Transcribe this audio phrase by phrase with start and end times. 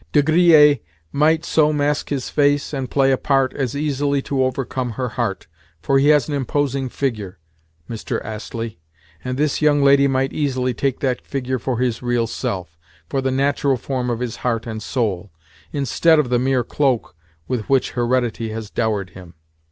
[0.13, 0.79] De Griers
[1.11, 5.45] might so mask his face and play a part as easily to overcome her heart,
[5.79, 7.37] for he has an imposing figure,
[7.87, 8.19] Mr.
[8.25, 8.79] Astley,
[9.23, 13.77] and this young lady might easily take that figure for his real self—for the natural
[13.77, 17.15] form of his heart and soul—instead of the mere cloak
[17.47, 19.35] with which heredity has dowered him.